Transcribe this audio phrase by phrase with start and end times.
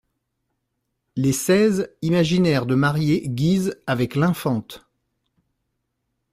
[1.15, 4.83] Les Seize imaginèrent de marier Guise avec l'infante.